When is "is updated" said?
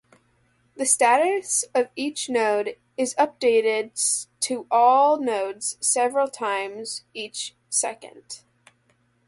2.97-4.25